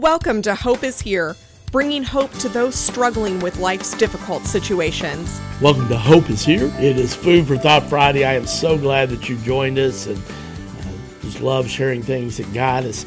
[0.00, 1.36] Welcome to Hope is Here,
[1.70, 5.40] bringing hope to those struggling with life's difficult situations.
[5.60, 6.64] Welcome to Hope is Here.
[6.80, 8.24] It is Food for Thought Friday.
[8.24, 12.52] I am so glad that you joined us and uh, just love sharing things that
[12.52, 13.06] God has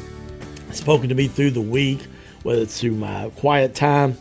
[0.72, 2.06] spoken to me through the week,
[2.42, 4.16] whether it's through my quiet time,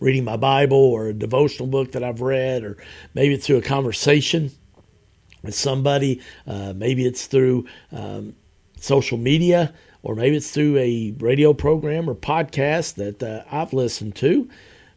[0.00, 2.76] reading my Bible, or a devotional book that I've read, or
[3.14, 4.50] maybe it's through a conversation
[5.42, 6.20] with somebody.
[6.46, 8.34] Uh, maybe it's through um,
[8.76, 9.72] social media
[10.02, 14.48] or maybe it's through a radio program or podcast that uh, I've listened to.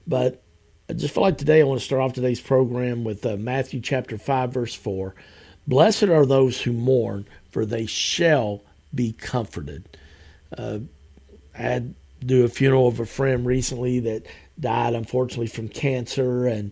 [0.08, 0.41] But
[0.90, 3.81] I just feel like today I want to start off today's program with uh, Matthew
[3.81, 5.16] chapter 5, verse 4.
[5.68, 8.62] Blessed are those who mourn, for they shall
[8.94, 9.98] be comforted.
[10.58, 10.80] Uh,
[11.58, 11.95] I had
[12.26, 14.26] do a funeral of a friend recently that
[14.59, 16.72] died, unfortunately, from cancer, and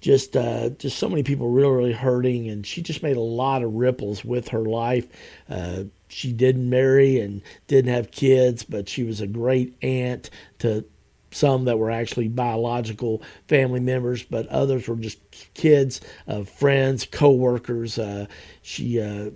[0.00, 3.62] just uh, just so many people really really hurting, and she just made a lot
[3.62, 5.06] of ripples with her life.
[5.48, 10.84] Uh, she didn't marry and didn't have kids, but she was a great aunt to
[11.30, 15.18] some that were actually biological family members, but others were just
[15.54, 17.98] kids, uh, friends, co-workers.
[17.98, 18.26] Uh,
[18.62, 19.30] she uh,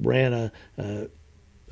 [0.00, 0.52] ran a,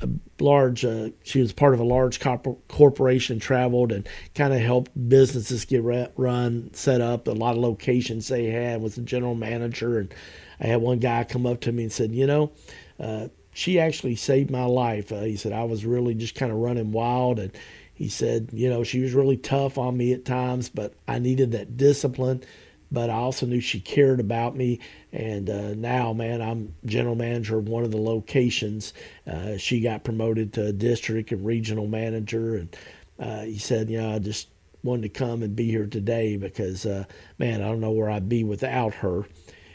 [0.00, 0.08] a,
[0.42, 0.84] large.
[0.84, 5.64] Uh, she was part of a large corp- corporation, traveled and kind of helped businesses
[5.64, 5.82] get
[6.16, 7.26] run, set up.
[7.26, 8.80] A lot of locations they had.
[8.80, 10.12] Was the general manager, and
[10.60, 12.52] I had one guy come up to me and said, "You know."
[12.98, 15.10] Uh, she actually saved my life.
[15.10, 17.50] Uh, he said I was really just kind of running wild, and
[17.96, 21.52] he said, you know, she was really tough on me at times, but I needed
[21.52, 22.44] that discipline.
[22.90, 24.78] But I also knew she cared about me,
[25.12, 28.92] and uh, now, man, I'm general manager of one of the locations.
[29.26, 32.76] Uh, she got promoted to district and regional manager, and
[33.18, 34.48] uh, he said, you know, I just
[34.84, 37.04] wanted to come and be here today because, uh,
[37.38, 39.24] man, I don't know where I'd be without her.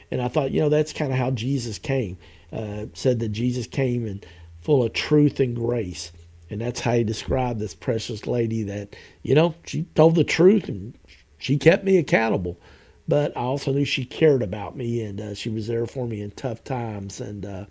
[0.09, 2.17] And I thought, you know, that's kind of how Jesus came
[2.51, 4.25] uh, said that Jesus came and
[4.61, 6.11] full of truth and grace.
[6.49, 10.67] And that's how he described this precious lady that, you know, she told the truth
[10.67, 10.93] and
[11.37, 12.57] she kept me accountable.
[13.11, 16.21] But I also knew she cared about me and uh, she was there for me
[16.21, 17.65] in tough times and uh,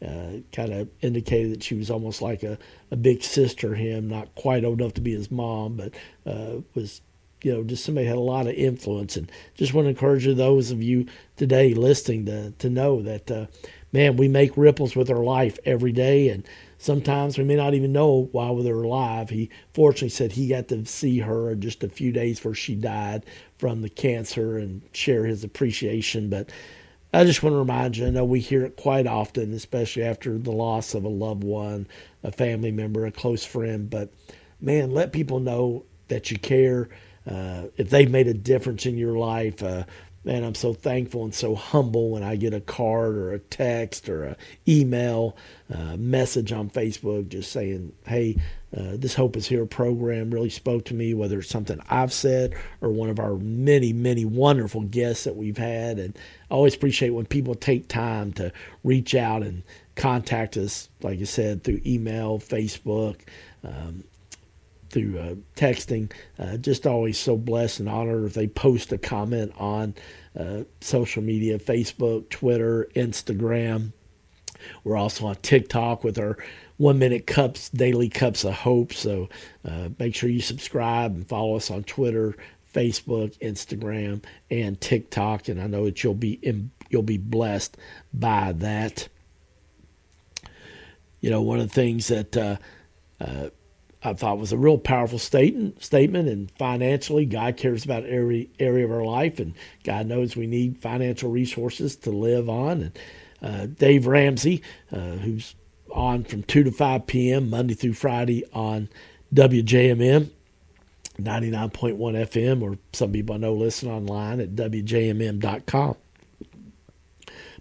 [0.00, 2.56] uh, kind of indicated that she was almost like a,
[2.92, 5.94] a big sister to him, not quite old enough to be his mom, but
[6.24, 7.00] uh, was
[7.42, 9.16] you know, just somebody had a lot of influence.
[9.16, 11.06] And just want to encourage those of you
[11.36, 13.46] today listening to to know that uh,
[13.92, 16.44] man, we make ripples with our life every day, and
[16.78, 19.30] sometimes we may not even know while we are alive.
[19.30, 23.24] He fortunately said he got to see her just a few days before she died
[23.58, 26.28] from the cancer and share his appreciation.
[26.28, 26.50] But
[27.12, 30.36] I just want to remind you, I know we hear it quite often, especially after
[30.36, 31.86] the loss of a loved one,
[32.22, 33.88] a family member, a close friend.
[33.88, 34.10] But
[34.60, 36.88] man, let people know that you care.
[37.26, 39.84] Uh, if they've made a difference in your life, uh,
[40.28, 44.10] man, I'm so thankful and so humble when I get a card or a text
[44.10, 44.36] or a
[44.68, 45.34] email
[45.74, 48.36] uh, message on Facebook just saying, hey,
[48.76, 52.54] uh, this Hope is Here program really spoke to me, whether it's something I've said
[52.82, 55.98] or one of our many, many wonderful guests that we've had.
[55.98, 56.14] And
[56.50, 58.52] I always appreciate when people take time to
[58.84, 59.62] reach out and
[59.96, 63.16] contact us, like I said, through email, Facebook.
[63.64, 64.04] Um,
[64.90, 66.10] through uh, texting.
[66.38, 69.94] Uh, just always so blessed and honored if they post a comment on
[70.38, 73.92] uh, social media Facebook, Twitter, Instagram.
[74.84, 76.36] We're also on TikTok with our
[76.76, 78.92] one minute cups, daily cups of hope.
[78.92, 79.28] So
[79.64, 82.36] uh, make sure you subscribe and follow us on Twitter,
[82.72, 85.48] Facebook, Instagram, and TikTok.
[85.48, 87.76] And I know that you'll be in, you'll be blessed
[88.14, 89.08] by that.
[91.20, 92.56] You know, one of the things that uh,
[93.20, 93.48] uh,
[94.08, 95.82] I thought was a real powerful statement.
[95.82, 99.54] Statement, and financially, God cares about every area of our life, and
[99.84, 102.82] God knows we need financial resources to live on.
[102.82, 102.98] And
[103.42, 105.54] uh, Dave Ramsey, uh, who's
[105.92, 107.50] on from two to five p.m.
[107.50, 108.88] Monday through Friday on
[109.34, 110.30] WJMM.
[111.20, 115.96] 99.1 FM, or some people I know listen online at WJMM.com.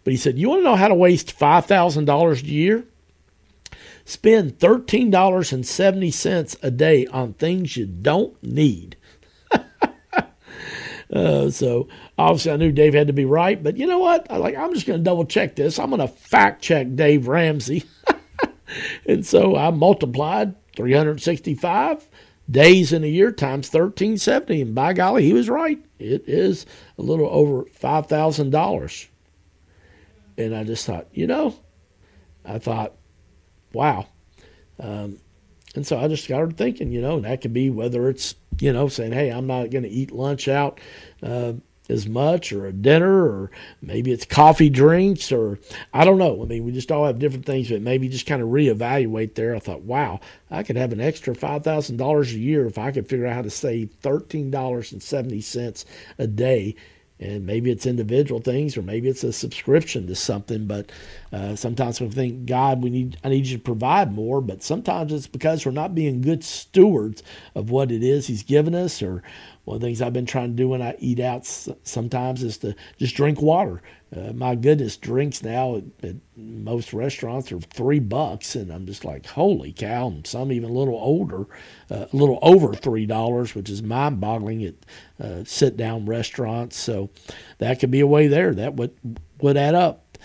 [0.03, 2.85] But he said, You want to know how to waste $5,000 a year?
[4.07, 8.95] Spend $13.70 a day on things you don't need.
[11.11, 14.31] uh, so obviously, I knew Dave had to be right, but you know what?
[14.31, 15.77] I like I'm just going to double check this.
[15.77, 17.83] I'm going to fact check Dave Ramsey,
[19.05, 22.05] and so I multiplied 365
[22.49, 25.79] days in a year times 1370, and by golly, he was right.
[25.99, 26.65] It is
[26.97, 29.09] a little over five thousand dollars.
[30.37, 31.55] And I just thought, you know,
[32.45, 32.93] I thought
[33.73, 34.07] wow.
[34.79, 35.17] Um,
[35.75, 38.87] and so I just started thinking, you know, that could be whether it's, you know,
[38.87, 40.79] saying, hey, I'm not going to eat lunch out
[41.21, 41.53] uh,
[41.89, 45.59] as much or a dinner or maybe it's coffee drinks or
[45.93, 46.41] I don't know.
[46.41, 49.55] I mean, we just all have different things, but maybe just kind of reevaluate there.
[49.55, 50.19] I thought, wow,
[50.49, 53.49] I could have an extra $5,000 a year if I could figure out how to
[53.49, 55.85] save $13.70
[56.17, 56.75] a day
[57.19, 60.91] and maybe it's individual things or maybe it's a subscription to something but
[61.33, 65.11] uh, sometimes we think god we need i need you to provide more but sometimes
[65.11, 67.23] it's because we're not being good stewards
[67.55, 69.23] of what it is he's given us or
[69.67, 72.57] one of the things I've been trying to do when I eat out sometimes is
[72.59, 73.81] to just drink water.
[74.15, 79.03] Uh, my goodness, drinks now at, at, most restaurants are three bucks, and I'm just
[79.03, 80.07] like, holy cow!
[80.07, 81.47] And some even a little older,
[81.91, 84.75] uh, a little over three dollars, which is mind-boggling at
[85.21, 86.77] uh, sit-down restaurants.
[86.77, 87.09] So
[87.57, 88.53] that could be a way there.
[88.53, 88.95] That would
[89.41, 90.17] would add up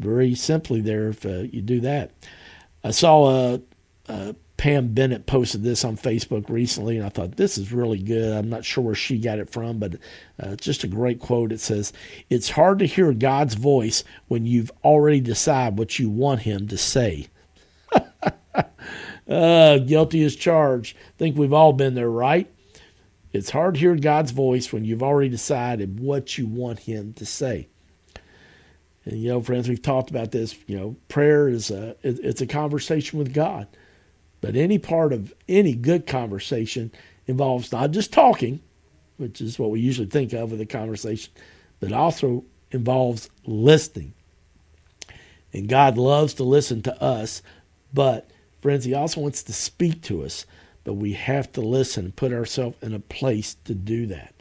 [0.00, 2.10] very simply there if uh, you do that.
[2.82, 3.60] I saw a,
[4.08, 8.36] a Pam Bennett posted this on Facebook recently, and I thought this is really good.
[8.36, 9.94] I'm not sure where she got it from, but
[10.42, 11.52] uh, just a great quote.
[11.52, 11.92] It says,
[12.28, 16.76] It's hard to hear God's voice when you've already decided what you want Him to
[16.76, 17.28] say.
[19.28, 20.96] uh, guilty as charged.
[21.18, 22.50] think we've all been there, right?
[23.32, 27.24] It's hard to hear God's voice when you've already decided what you want Him to
[27.24, 27.68] say.
[29.04, 30.56] And you know, friends, we've talked about this.
[30.66, 33.68] You know, prayer is a it's a conversation with God.
[34.40, 36.92] But any part of any good conversation
[37.26, 38.60] involves not just talking,
[39.16, 41.32] which is what we usually think of with a conversation,
[41.80, 44.12] but also involves listening.
[45.52, 47.42] And God loves to listen to us,
[47.92, 48.28] but
[48.60, 50.46] friends, He also wants to speak to us,
[50.84, 54.34] but we have to listen and put ourselves in a place to do that.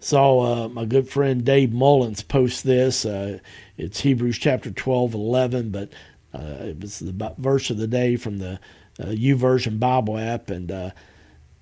[0.00, 3.04] Saw uh, my good friend Dave Mullins post this.
[3.04, 3.38] Uh,
[3.78, 5.90] it's Hebrews chapter 12, 11, but
[6.34, 8.58] uh, it was the verse of the day from the
[8.98, 10.90] uh, Version Bible app, and uh,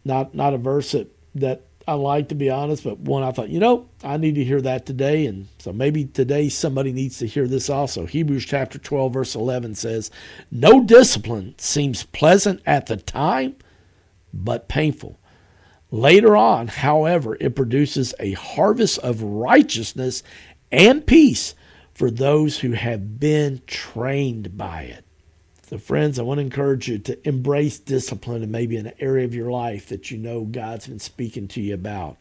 [0.04, 3.48] not not a verse that, that I like to be honest, but one I thought,
[3.48, 7.26] you know, I need to hear that today, and so maybe today somebody needs to
[7.26, 8.06] hear this also.
[8.06, 10.10] Hebrews chapter 12, verse 11 says,
[10.50, 13.56] No discipline seems pleasant at the time,
[14.32, 15.18] but painful.
[15.90, 20.22] Later on, however, it produces a harvest of righteousness
[20.70, 21.54] and peace
[22.00, 25.04] for those who have been trained by it.
[25.66, 29.34] So, friends, I want to encourage you to embrace discipline in maybe an area of
[29.34, 32.16] your life that you know God's been speaking to you about.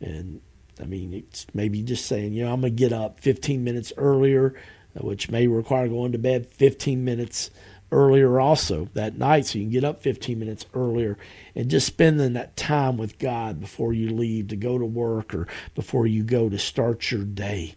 [0.00, 0.40] And
[0.82, 3.92] I mean, it's maybe just saying, you know, I'm going to get up 15 minutes
[3.96, 4.56] earlier,
[4.98, 7.50] uh, which may require going to bed 15 minutes
[7.92, 11.16] earlier also that night so you can get up 15 minutes earlier
[11.54, 15.46] and just spending that time with God before you leave to go to work or
[15.76, 17.76] before you go to start your day.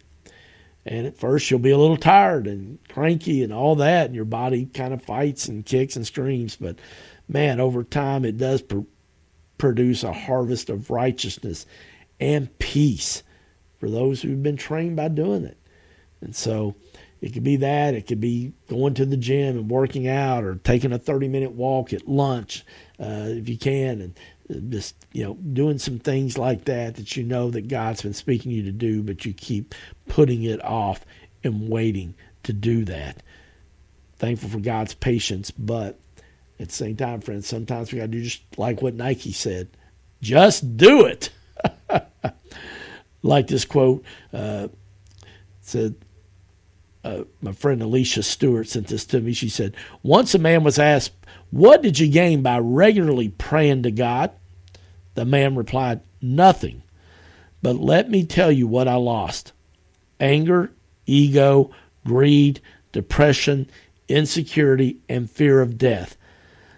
[0.86, 4.24] And at first, you'll be a little tired and cranky and all that, and your
[4.24, 6.56] body kind of fights and kicks and screams.
[6.56, 6.76] But
[7.28, 8.80] man, over time, it does pr-
[9.58, 11.66] produce a harvest of righteousness
[12.20, 13.22] and peace
[13.78, 15.58] for those who've been trained by doing it.
[16.20, 16.74] And so
[17.20, 20.56] it could be that, it could be going to the gym and working out or
[20.56, 22.64] taking a 30 minute walk at lunch
[23.00, 24.14] uh, if you can, and
[24.68, 28.52] just you know doing some things like that that you know that God's been speaking
[28.52, 29.74] you to do, but you keep
[30.08, 31.04] putting it off
[31.44, 32.14] and waiting
[32.44, 33.22] to do that.
[34.18, 35.98] Thankful for God's patience, but
[36.58, 39.68] at the same time, friends, sometimes we got to do just like what Nike said:
[40.22, 41.30] just do it.
[43.22, 44.68] like this quote uh,
[45.60, 45.94] said.
[47.04, 49.32] Uh, my friend Alicia Stewart sent this to me.
[49.32, 51.12] She said, Once a man was asked,
[51.50, 54.32] What did you gain by regularly praying to God?
[55.14, 56.82] The man replied, Nothing.
[57.62, 59.52] But let me tell you what I lost
[60.20, 60.72] anger,
[61.06, 61.70] ego,
[62.04, 62.60] greed,
[62.92, 63.68] depression,
[64.08, 66.16] insecurity, and fear of death.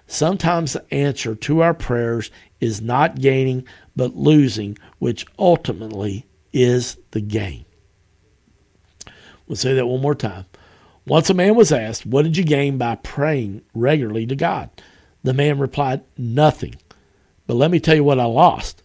[0.07, 7.21] Sometimes the answer to our prayers is not gaining, but losing, which ultimately is the
[7.21, 7.65] gain.
[9.47, 10.47] We'll say that one more time.
[11.07, 14.71] Once a man was asked, What did you gain by praying regularly to God?
[15.23, 16.77] The man replied, Nothing.
[17.51, 18.85] But let me tell you what I lost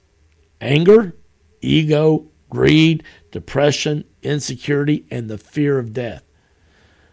[0.60, 1.13] anger,
[1.62, 6.24] ego, greed, depression, insecurity, and the fear of death.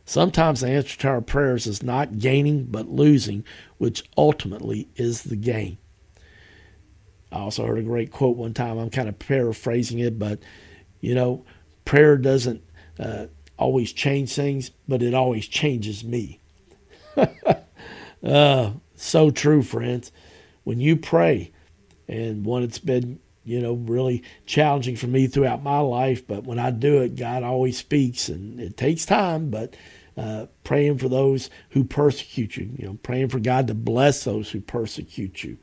[0.06, 3.44] Sometimes the answer to our prayers is not gaining, but losing,
[3.76, 5.76] which ultimately is the gain.
[7.30, 8.78] I also heard a great quote one time.
[8.78, 10.38] I'm kind of paraphrasing it, but
[11.02, 11.44] you know,
[11.84, 12.62] prayer doesn't
[12.98, 13.26] uh,
[13.58, 16.40] always change things, but it always changes me.
[18.24, 20.12] uh, so true, friends
[20.64, 21.52] when you pray,
[22.08, 26.58] and one it's been you know really challenging for me throughout my life, but when
[26.58, 29.74] I do it, God always speaks, and it takes time, but.
[30.14, 34.50] Uh, praying for those who persecute you, you know, praying for God to bless those
[34.50, 35.56] who persecute you.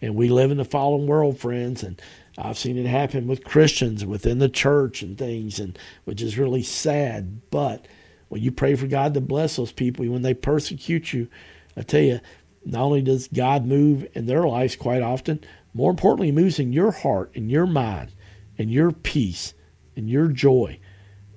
[0.00, 2.00] And we live in a fallen world, friends, and
[2.36, 6.62] I've seen it happen with Christians within the church and things, and which is really
[6.62, 7.40] sad.
[7.50, 7.86] But
[8.28, 11.28] when you pray for God to bless those people, when they persecute you,
[11.76, 12.20] I tell you,
[12.64, 15.40] not only does God move in their lives quite often,
[15.72, 18.12] more importantly, He moves in your heart and your mind
[18.58, 19.54] and your peace
[19.96, 20.78] and your joy.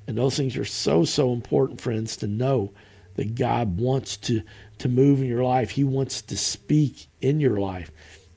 [0.08, 2.72] And those things are so, so important, friends, to know
[3.16, 4.42] that God wants to,
[4.78, 5.72] to move in your life.
[5.72, 7.92] He wants to speak in your life.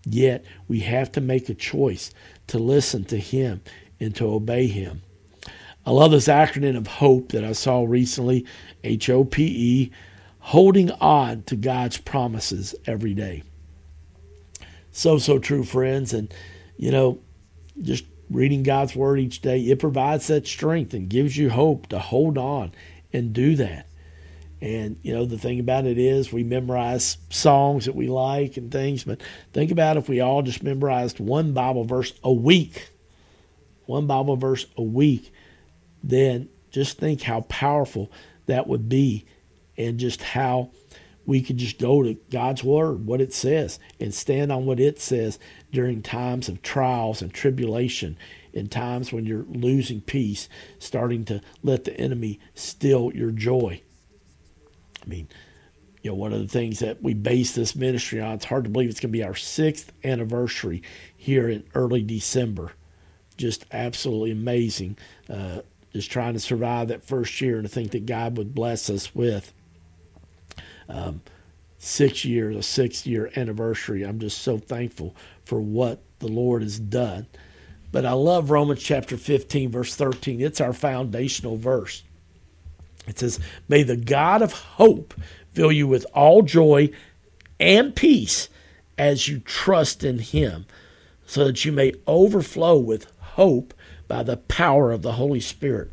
[0.04, 2.12] Yet we have to make a choice
[2.49, 3.61] to listen to Him
[4.00, 5.02] and to obey Him.
[5.87, 8.47] I love this acronym of HOPE that I saw recently
[8.82, 9.92] H O P E,
[10.40, 13.42] holding on to God's promises every day.
[14.92, 16.12] So, so true, friends.
[16.12, 16.32] And,
[16.76, 17.18] you know,
[17.80, 21.99] just reading God's Word each day, it provides that strength and gives you hope to
[21.99, 22.73] hold on
[23.12, 23.87] and do that.
[24.62, 28.70] And, you know, the thing about it is we memorize songs that we like and
[28.70, 29.20] things, but
[29.52, 32.90] think about if we all just memorized one Bible verse a week,
[33.87, 35.32] one Bible verse a week,
[36.04, 38.11] then just think how powerful
[38.47, 39.25] that would be
[39.81, 40.71] and just how
[41.25, 45.01] we could just go to God's Word, what it says, and stand on what it
[45.01, 45.39] says
[45.73, 48.17] during times of trials and tribulation,
[48.53, 53.81] in times when you're losing peace, starting to let the enemy steal your joy.
[55.03, 55.29] I mean,
[56.03, 58.71] you know, one of the things that we base this ministry on, it's hard to
[58.71, 60.83] believe it's going to be our sixth anniversary
[61.17, 62.73] here in early December.
[63.37, 64.99] Just absolutely amazing.
[65.29, 65.61] Uh,
[65.93, 69.15] just trying to survive that first year and to think that God would bless us
[69.15, 69.53] with
[70.90, 71.20] um,
[71.78, 74.02] six years, a six year anniversary.
[74.02, 77.26] I'm just so thankful for what the Lord has done.
[77.92, 80.40] But I love Romans chapter 15, verse 13.
[80.40, 82.04] It's our foundational verse.
[83.09, 85.14] It says, May the God of hope
[85.52, 86.90] fill you with all joy
[87.59, 88.49] and peace
[88.97, 90.66] as you trust in him,
[91.26, 93.75] so that you may overflow with hope
[94.06, 95.90] by the power of the Holy Spirit.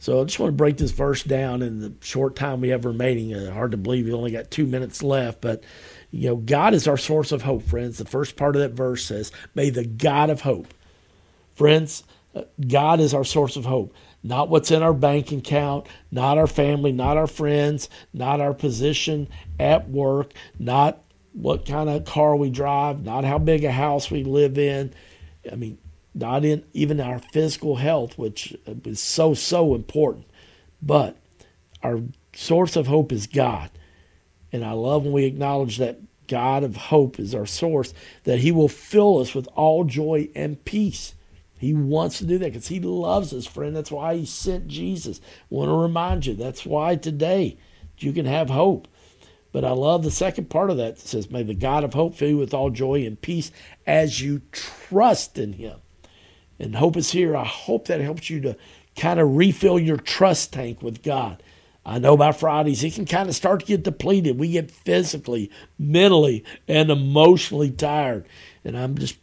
[0.00, 2.86] So I just want to break this verse down in the short time we have
[2.86, 3.34] remaining.
[3.34, 5.62] Uh, hard to believe we only got two minutes left, but
[6.10, 7.98] you know, God is our source of hope, friends.
[7.98, 10.72] The first part of that verse says, May the God of hope.
[11.54, 12.02] Friends,
[12.34, 13.94] uh, God is our source of hope.
[14.22, 19.28] Not what's in our bank account, not our family, not our friends, not our position
[19.58, 20.98] at work, not
[21.34, 24.94] what kind of car we drive, not how big a house we live in.
[25.50, 25.76] I mean,
[26.14, 30.26] not in even our physical health, which is so, so important.
[30.82, 31.16] But
[31.82, 32.00] our
[32.34, 33.70] source of hope is God.
[34.52, 38.52] And I love when we acknowledge that God of hope is our source, that He
[38.52, 41.14] will fill us with all joy and peace.
[41.58, 43.76] He wants to do that because He loves us, friend.
[43.76, 45.20] That's why He sent Jesus.
[45.22, 47.58] I want to remind you, that's why today
[47.98, 48.88] you can have hope.
[49.52, 50.92] But I love the second part of that.
[50.92, 53.50] It says, May the God of hope fill you with all joy and peace
[53.86, 55.80] as you trust in Him
[56.60, 57.36] and hope is here.
[57.36, 58.56] I hope that helps you to
[58.96, 61.42] kind of refill your trust tank with God.
[61.84, 64.38] I know by Fridays it can kind of start to get depleted.
[64.38, 68.26] We get physically, mentally, and emotionally tired.
[68.64, 69.16] And I'm just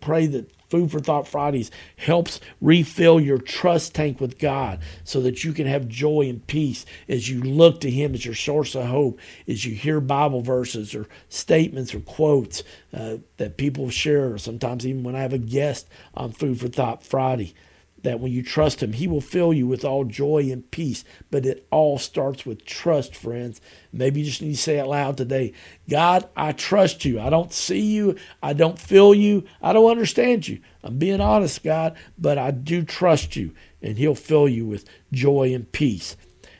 [0.00, 5.44] pray that Food for Thought Fridays helps refill your trust tank with God so that
[5.44, 8.86] you can have joy and peace as you look to Him as your source of
[8.86, 12.62] hope, as you hear Bible verses or statements or quotes
[12.94, 17.04] uh, that people share, sometimes even when I have a guest on Food for Thought
[17.04, 17.54] Friday
[18.02, 21.04] that when you trust Him, He will fill you with all joy and peace.
[21.30, 23.60] But it all starts with trust, friends.
[23.92, 25.52] Maybe you just need to say it loud today
[25.88, 27.20] God, I trust you.
[27.20, 28.16] I don't see you.
[28.42, 29.44] I don't feel you.
[29.62, 30.60] I don't understand you.
[30.82, 33.52] I'm being honest, God, but I do trust you,
[33.82, 36.16] and He'll fill you with joy and peace.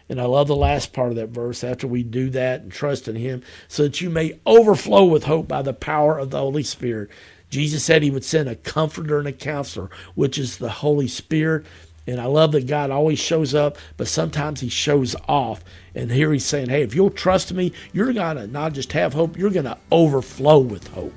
[0.09, 3.06] And I love the last part of that verse after we do that and trust
[3.06, 6.64] in Him, so that you may overflow with hope by the power of the Holy
[6.64, 7.11] Spirit.
[7.50, 11.66] Jesus said he would send a comforter and a counselor, which is the Holy Spirit.
[12.07, 15.62] And I love that God always shows up, but sometimes he shows off.
[15.95, 19.12] And here he's saying, hey, if you'll trust me, you're going to not just have
[19.12, 21.12] hope, you're going to overflow with hope.